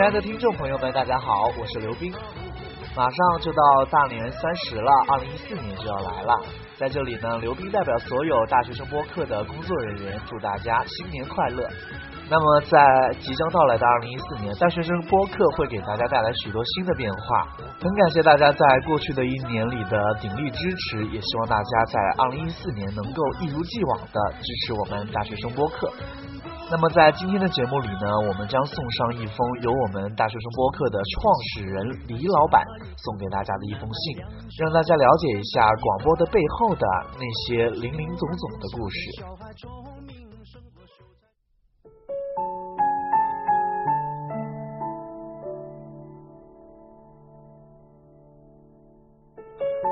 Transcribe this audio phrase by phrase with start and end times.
[0.00, 2.10] 亲爱的听众朋友们，大家好，我是刘斌。
[2.96, 6.40] 马上就到大年三十了，二零一四年就要来了。
[6.78, 11.68] 在这里呢，刘斌代表所有大学生播客的工作人员，祝大家新年快乐。
[12.30, 17.48] 那么，在即将到来的二零一四年，大学生播客会给大家带来许多新的变化。
[17.78, 25.92] 很感谢大家在过去的一年里的鼎力支持，也希望大家在二零一四年能够一如既往的支持我们大学生播客。
[26.70, 32.62] 那么在今天的节目里呢，我们将送上一封由我们大学生播客的创始人李老板
[32.96, 34.22] 送给大家的一封信，
[34.60, 36.86] 让大家了解一下广播的背后的
[37.18, 38.96] 那些林林总总的故事。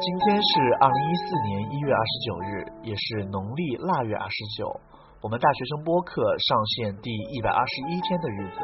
[0.00, 4.80] 今天是二零一四年一月二十九日，也是农历腊月二十九。
[5.22, 8.58] 我们大学生播客上线第一百二十一天的日子，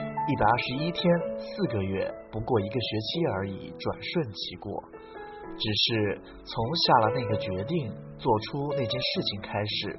[0.00, 1.04] 一百二十一天，
[1.36, 4.72] 四个月，不过一个学期而已，转瞬即过。
[5.44, 6.56] 只是从
[6.88, 9.92] 下了那个决定，做出那件事情开始，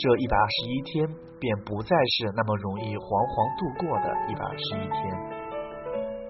[0.00, 1.04] 这一百二十一天
[1.38, 4.96] 便不再是那么容易惶惶度过的一百二十一天。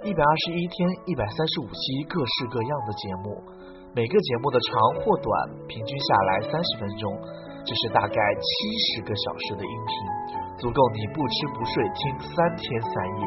[0.03, 3.47] 一百二十一天，一百三十五期各式各样的节目，
[3.95, 4.75] 每个节目的长
[5.07, 5.31] 或短，
[5.71, 7.07] 平均下来三十分钟。
[7.69, 8.48] 这是大概七
[8.80, 9.92] 十个小时的音频，
[10.56, 12.00] 足够你不吃不睡听
[12.33, 13.22] 三天三夜。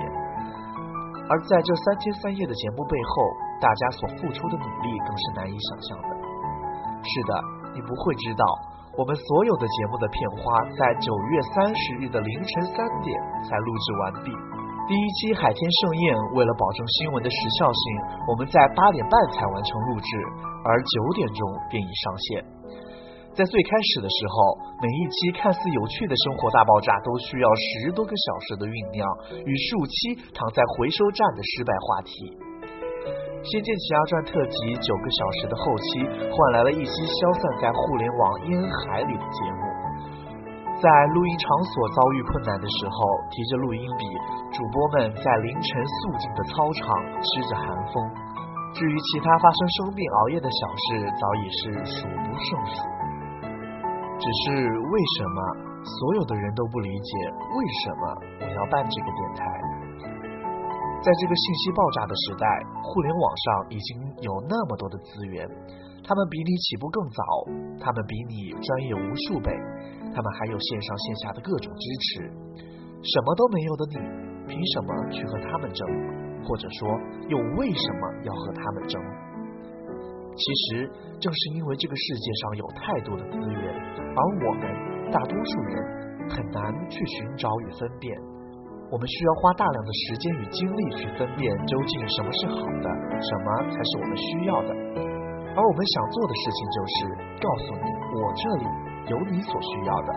[1.29, 3.21] 而在这三天三夜的节目背后，
[3.61, 6.09] 大家所付出的努力更是难以想象的。
[7.05, 7.31] 是的，
[7.77, 8.41] 你不会知道，
[8.97, 10.41] 我们所有的节目的片花
[10.73, 13.13] 在九月三十日的凌晨三点
[13.45, 14.33] 才录制完毕。
[14.89, 17.83] 第一期海天盛宴，为了保证新闻的时效性，
[18.25, 20.09] 我们在八点半才完成录制，
[20.65, 22.60] 而九点钟便已上线。
[23.31, 24.35] 在最开始的时候，
[24.83, 29.07] 每一期看似有趣的生活大爆炸都需要十多个小时的酝酿
[29.47, 32.11] 与数期躺在回收站的失败话题。
[33.47, 39.61] 《仙剑奇侠传》特辑九个小时的后期换来了一期消散在互联网烟海里的节目。
[40.83, 42.99] 在录音场所遭遇困难的时候，
[43.31, 44.03] 提着录音笔，
[44.51, 46.91] 主播们在凌晨肃静的操场
[47.23, 47.63] 吃着寒
[47.95, 47.95] 风。
[48.75, 51.59] 至于其他发生生病熬夜的小事，早已是
[51.95, 52.90] 数不胜数。
[54.21, 55.37] 只是为什么
[55.81, 57.11] 所有的人都不理解
[57.57, 58.01] 为什么
[58.37, 59.41] 我要办这个电台？
[61.01, 62.45] 在这个信息爆炸的时代，
[62.85, 65.49] 互联网上已经有那么多的资源，
[66.05, 67.23] 他们比你起步更早，
[67.81, 69.49] 他们比你专业无数倍，
[70.13, 72.29] 他们还有线上线下的各种支持。
[73.01, 73.97] 什么都没有的你，
[74.45, 75.81] 凭什么去和他们争？
[76.45, 76.87] 或者说，
[77.25, 79.01] 又为什么要和他们争？
[80.35, 83.63] 其实，正是因为这个世界上有太多的资源，
[84.15, 84.63] 而我们
[85.11, 85.73] 大多数人
[86.29, 88.15] 很难去寻找与分辨。
[88.91, 92.87] 我们需要花大量的时间与精力去分辨究竟什么是好的，
[93.21, 94.69] 什么才是我们需要的。
[95.51, 96.95] 而我们想做的事情就是
[97.39, 98.65] 告诉你，我这里
[99.11, 100.09] 有你所需要的，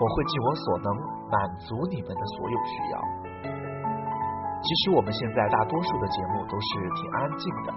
[0.00, 0.88] 我会尽我所能
[1.28, 2.96] 满足你们的所有需要。
[4.60, 7.72] 其实我们现在大多数的节目都是挺安静的。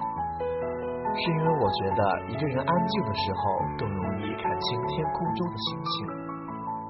[1.14, 2.02] 是因为我觉得
[2.32, 3.42] 一个人安静的时候
[3.78, 5.94] 更容易看清天空中的星星。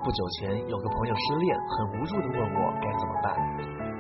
[0.03, 3.33] 不久前有个朋友失恋，很无助的问我该怎么办，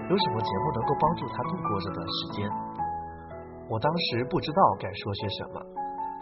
[0.09, 2.49] 有什么节目能够帮助他度过这段时间？
[3.69, 5.61] 我当时不知道该说些什么，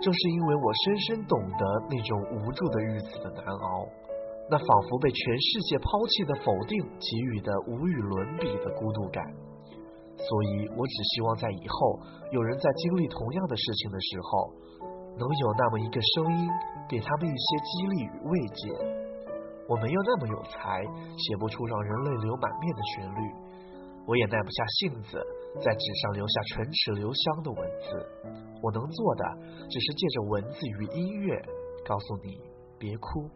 [0.02, 3.88] 正是因为我深深懂得那种无助的日子的难熬，
[4.50, 9.24] 那仿佛被全世界抛弃的否定给予的无与伦比的孤独感。
[10.20, 12.00] 所以，我只希望在以后
[12.32, 14.54] 有人在经历同样的事情的时候，
[15.16, 16.50] 能有那么一个声音，
[16.90, 18.62] 给他们一些激励与慰藉。
[19.68, 20.84] 我没有那么有才，
[21.16, 23.22] 写不出让人泪流满面的旋律，
[24.06, 25.24] 我也耐不下性子，
[25.64, 27.88] 在纸上留下唇齿留香的文字。
[28.62, 29.24] 我能做的，
[29.70, 31.38] 只是借着文字与音乐，
[31.88, 32.42] 告诉你
[32.78, 33.30] 别哭。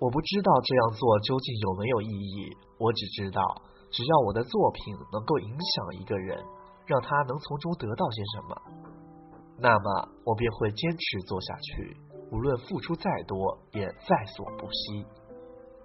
[0.00, 3.42] 我不知道这样做究竟有没有意义，我只知道。
[3.92, 6.42] 只要我的作品能够影响一个人，
[6.86, 8.56] 让他能从中得到些什么，
[9.58, 11.96] 那么我便会坚持做下去，
[12.32, 13.36] 无论付出再多，
[13.72, 15.04] 也在所不惜。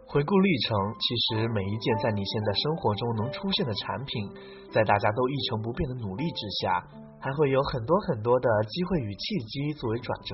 [0.08, 4.32] 回顾历程，其实每一件在你现在生活中能出现的产品，
[4.72, 6.82] 在大家都一成不变的努力之下，
[7.20, 10.34] 还会有很多很多的机会与契机作为转折。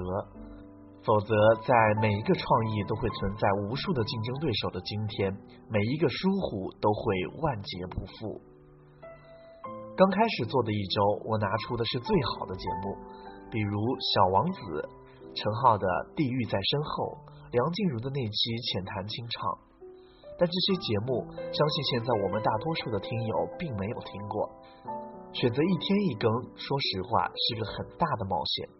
[1.05, 1.35] 否则，
[1.67, 5.35] 在每一个创意都会存在无数的竞争对手的今天，
[5.67, 7.03] 每一个疏忽都会
[7.43, 8.39] 万劫不复。
[9.95, 12.95] 刚开始做的一周，我拿出的是最好的节目，
[13.51, 14.59] 比如《小王子》、
[15.35, 15.85] 陈浩的
[16.15, 17.19] 《地狱在身后》、
[17.51, 19.59] 梁静茹的那期浅谈清唱。
[20.39, 24.49] 但这些节目，相信现在我们大多数的听友并没有听过。
[25.35, 28.71] 选择一天一更，说实话是个很大的冒险，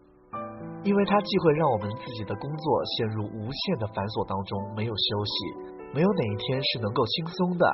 [0.84, 5.34] 因为它既会让我们自己的工作陷入无限的繁琐当中，没有休息，
[5.96, 7.64] 没有哪一天是能够轻松的。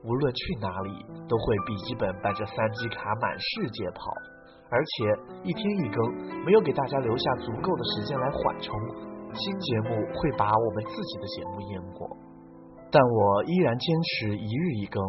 [0.00, 4.08] 无论去哪里，都会笔记本带着三 G 卡满世界跑，
[4.72, 4.90] 而且
[5.44, 6.00] 一天一更，
[6.46, 8.72] 没有给大家留下足够的时间来缓冲，
[9.36, 12.16] 新节目会把我们自己的节目淹没。
[12.90, 15.02] 但我依然坚持一日一更。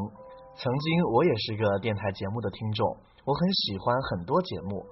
[0.58, 2.86] 曾经我也是个电台节目的听众，
[3.24, 4.84] 我很喜欢很多节目，《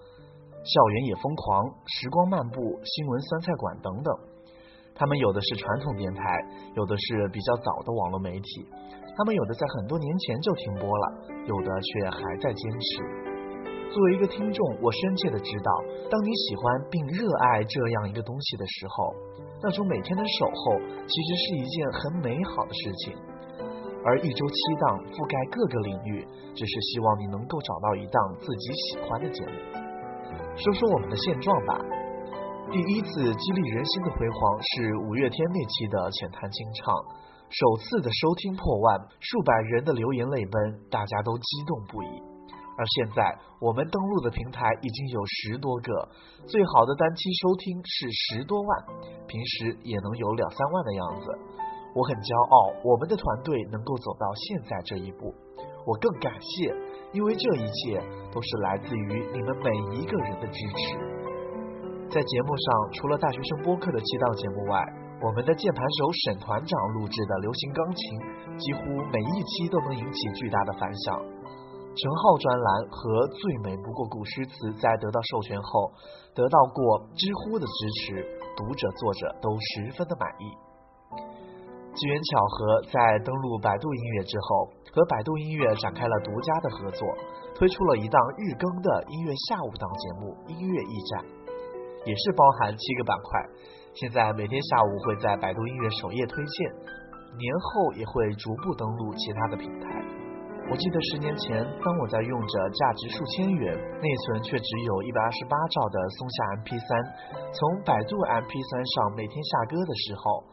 [0.63, 4.09] 校园也疯狂》《时光漫步》《新闻酸菜馆》等等。
[4.91, 6.21] 他们有的是传统电台，
[6.75, 8.67] 有的是比较早的网络媒体。
[9.15, 11.06] 他们有的在很多年前就停播了，
[11.47, 12.89] 有的却还在坚持。
[13.88, 15.71] 作为一个听众，我深切的知道，
[16.11, 19.15] 当你喜欢并热爱这样一个东西的时候，
[19.63, 23.15] 那种每天的守候其实是一件很美好的事情。
[24.03, 29.78] 而一周七档覆盖各个领域，只是希望你能够找到一档自己喜欢的节目。
[30.59, 31.79] 说说我们的现状吧。
[32.69, 36.94] 第一次激励人心的辉煌是五月天那期的浅谈清唱。
[37.50, 42.11] 首次的收听破万，数百人的留言泪奔，大家都激动不已。
[42.77, 45.91] 而现在，我们登录的平台已经有十多个，
[46.45, 48.85] 最好的单期收听是十多万，
[49.27, 51.25] 平时也能有两三万的样子。
[51.95, 55.33] 我很骄傲，我们的团队能够走到现在这一步。
[55.88, 56.69] 我更感谢，
[57.11, 58.00] 因为这一切
[58.31, 60.97] 都是来自于你们每一个人的支持。
[62.09, 64.77] 在节目上，除了大学生播客的七档节目外，
[65.21, 68.19] 我们的键盘手沈团长录制的流行钢琴，
[68.57, 71.17] 几乎每一期都能引起巨大的反响。
[71.97, 75.91] 陈浩专栏和最美不过古诗词在得到授权后，
[76.33, 80.69] 得到过知乎的支持，读者作者都十分的满意。
[82.00, 87.04] 机缘巧合，在登录百度音乐之后，和百度音乐展开了独家的合作，
[87.60, 91.19] 推出了一档日更的音乐下午档节目《音乐驿站》，
[92.07, 93.44] 也是包含七个板块。
[94.00, 96.72] 现在每天下午会在百度音乐首页推荐，
[97.36, 100.00] 年后也会逐步登录其他的平台。
[100.72, 106.90] 我记得十年前，当我在用着价值数千元、内存却只有一百二十八兆的松下 MP 三，
[107.51, 110.48] 从百度 MP 三上每天下歌的时候，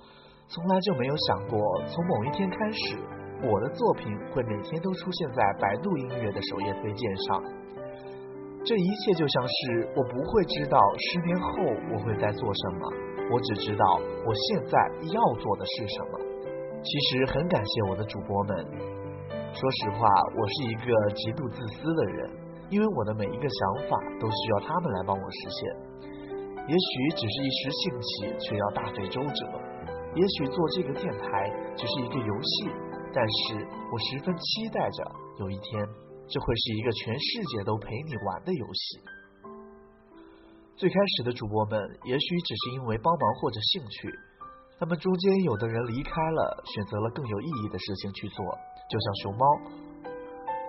[0.49, 2.97] 从来就没有想过，从某一天开始，
[3.43, 7.43] 我的作品会每天都出现在百度音乐的首页推荐上。
[8.65, 11.49] 这一切就像是我不会知道十年后
[11.93, 12.93] 我会在做什么。
[13.29, 13.85] 我只知道
[14.25, 14.79] 我现在
[15.13, 16.19] 要做的是什么。
[16.83, 18.57] 其实很感谢我的主播们。
[19.53, 22.31] 说实话，我是一个极度自私的人，
[22.71, 25.59] 因为我的每一个想法都需要他们来帮我实现。
[26.69, 29.47] 也许只是一时兴起，却要大费周折；
[30.17, 31.29] 也许做这个电台
[31.77, 32.73] 只是一个游戏，
[33.13, 35.05] 但是我十分期待着
[35.39, 35.77] 有一天，
[36.27, 39.01] 这会是一个全世界都陪你玩的游戏。
[40.75, 44.09] 最开始的主播们也许只是因为帮忙或者兴趣，
[44.81, 48.45] 他们中间有的人离开了，选择了更有意义的事情去做，
[48.89, 49.45] 就像熊猫。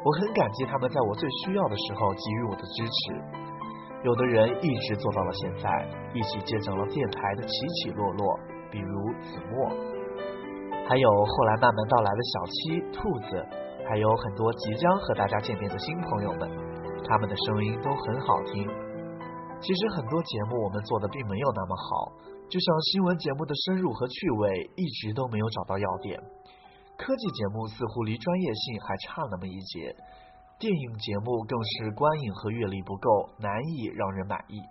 [0.03, 3.47] 我很感激他们在我最需要的时候给予我的支持。
[4.03, 5.67] 有的人一直做到了现在，
[6.13, 8.39] 一起见证了电台的起起落落，
[8.71, 9.69] 比如子墨，
[10.87, 13.45] 还有后来慢慢到来的小七、兔子，
[13.87, 16.49] 还有很多即将和大家见面的新朋友们，
[17.07, 18.67] 他们的声音都很好听。
[19.59, 22.11] 其实很多节目我们做的并没有那么好，
[22.49, 26.21] 就像新闻节目的深入和趣味一直都没有找到要点，
[26.97, 29.95] 科技节目似乎离专业性还差那么一截，
[30.59, 34.61] 电影节目更是观影和阅历不够，难以让人满意。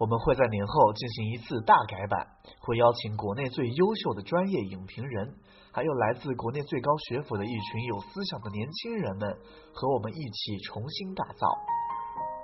[0.00, 2.26] 我们会在年后进行一次大改版，
[2.64, 5.36] 会邀请国内最优秀的专业影评人，
[5.72, 9.28] 还有来自国内最高学府的一群有思想的年轻人们，
[9.74, 11.46] 和我们一起重新打造。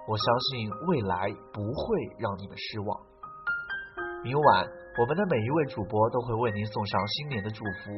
[0.06, 2.92] 我相信未来不会让你们失望。
[4.22, 4.68] 明晚，
[5.00, 7.88] 我们的每一位主播都会为您送上新年的祝福。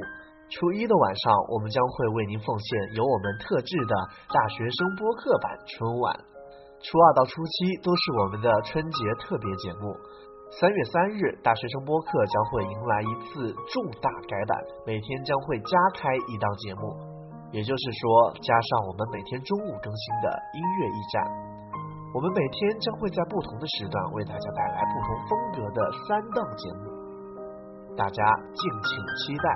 [0.55, 3.95] 初一的晚上，我们将会为您奉献由我们特制的
[4.31, 6.38] 大学生播客版春晚。
[6.81, 9.97] 初二到初七都是我们的春节特别节目。
[10.49, 14.57] 三月三日，大学生播客将会迎来一次重大改版，
[14.87, 16.97] 每天将会加开一档节目，
[17.53, 21.21] 也就是说，加上我们每天中午更新的音乐驿站。
[22.15, 26.89] 我们每天将会在不同的时段为大家带来不同风格的三档节目，
[27.99, 28.23] 大家
[28.55, 29.47] 敬请期待。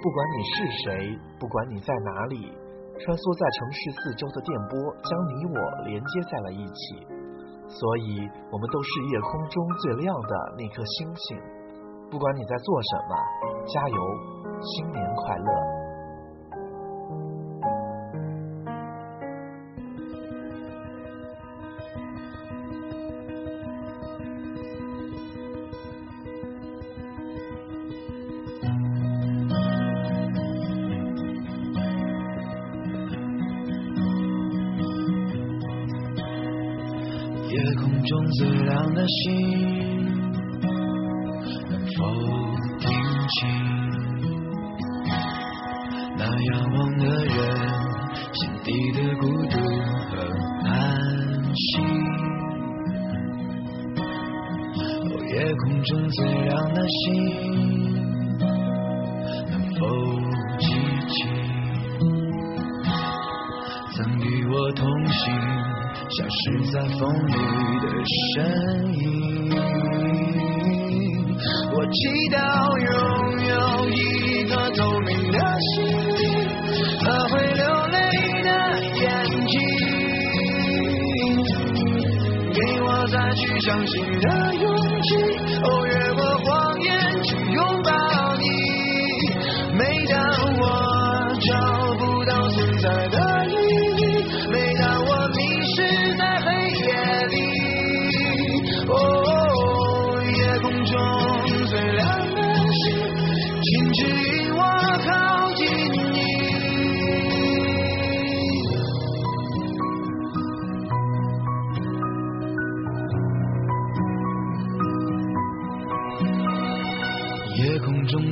[0.00, 2.54] 不管你是谁，不管你在哪里，
[3.00, 5.56] 穿梭在城市四周的电波将你我
[5.88, 7.00] 连接在了一起，
[7.64, 11.40] 所以我们都是夜空中最亮的那颗星星。
[12.12, 13.12] 不管你在做什么，
[13.72, 13.98] 加油，
[14.60, 15.79] 新年快乐！
[38.10, 39.22] 中最亮的星，
[41.70, 41.98] 能否
[42.80, 42.90] 听
[43.28, 43.38] 清
[46.18, 47.32] 那仰望的人
[48.32, 49.54] 心底的孤独
[50.10, 50.10] 和
[50.64, 50.68] 叹
[51.54, 51.68] 息？
[55.06, 56.98] 哦，夜空中最亮的星，
[59.52, 59.86] 能否
[60.58, 60.66] 记
[61.06, 61.14] 起
[63.94, 65.79] 曾与我同行？
[66.10, 67.32] 消失在风里
[67.82, 67.86] 的
[68.34, 68.42] 身
[68.94, 69.00] 影。
[71.72, 71.98] 我祈
[72.30, 72.36] 祷
[72.82, 72.90] 拥
[73.46, 73.54] 有
[73.90, 73.96] 一
[74.48, 75.70] 颗透明的心
[76.18, 76.20] 灵
[76.98, 77.96] 和会流泪
[78.42, 78.48] 的
[78.98, 79.06] 眼
[79.46, 79.54] 睛，
[82.52, 84.26] 给我再去相信的
[84.56, 84.66] 勇
[85.02, 85.08] 气。
[85.62, 86.48] 哦，越过谎
[86.82, 86.88] 言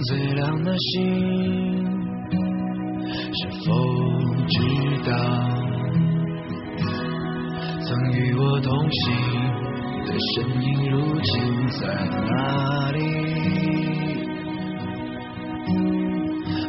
[0.09, 1.85] 最亮的星，
[3.35, 3.75] 是否
[4.49, 4.57] 知
[5.05, 5.13] 道，
[7.83, 9.01] 曾与我同行
[10.07, 11.29] 的身影，如今
[11.79, 11.83] 在
[12.27, 12.99] 哪里？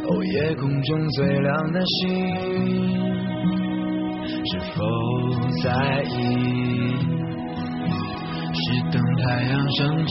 [0.04, 1.98] 哦，夜空中最亮的星，
[4.44, 4.84] 是否
[5.62, 6.12] 在意？
[8.52, 10.10] 是等太阳升起，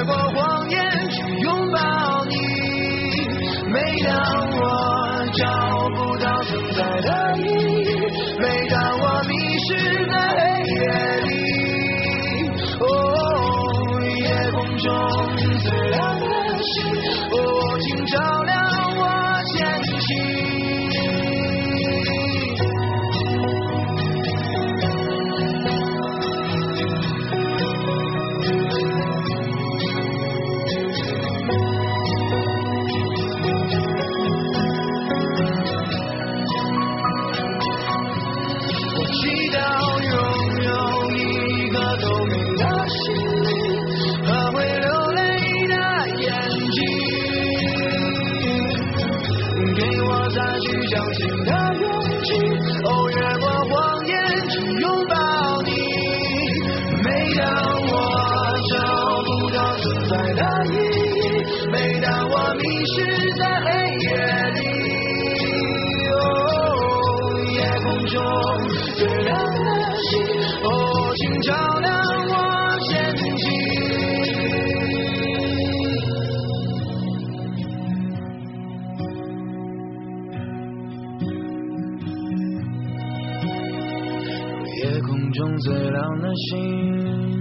[85.31, 87.40] 中最亮的星，